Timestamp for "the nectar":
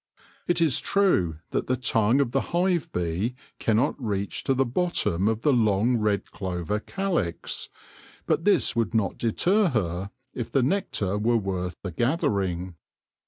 10.51-11.19